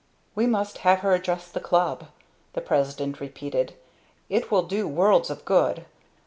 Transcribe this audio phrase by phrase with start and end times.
[0.33, 2.05] "We must have her address the Club,"
[2.53, 3.75] the president repeated.
[4.29, 5.85] "It will do worlds of good.